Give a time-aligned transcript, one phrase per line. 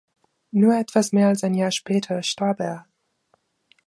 [0.49, 2.87] Nur etwas mehr als ein Jahr später starb er.